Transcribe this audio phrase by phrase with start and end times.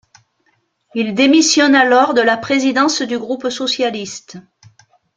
[0.95, 4.39] Il démissionne alors de la présidence du groupe socialiste.